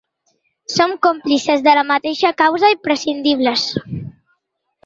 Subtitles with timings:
[0.77, 3.71] Som còmplices de la mateixa causa, imprescindibles.